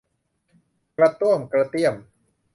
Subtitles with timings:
[0.97, 1.95] กระด้วมกระเดี้ยม